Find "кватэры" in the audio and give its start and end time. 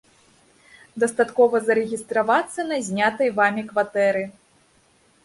3.69-4.23